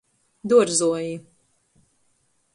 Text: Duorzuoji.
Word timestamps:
Duorzuoji. 0.47 1.13